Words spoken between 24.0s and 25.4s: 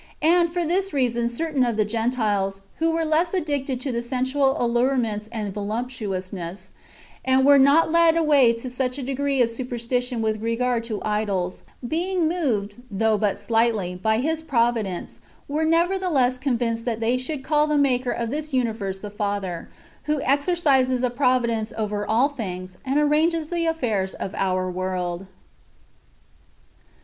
of our world.